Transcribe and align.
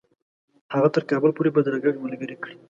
هغه 0.73 0.87
تر 0.95 1.03
کابل 1.09 1.31
پوري 1.35 1.51
بدرګه 1.55 2.01
ملګرې 2.05 2.35
کړي. 2.43 2.55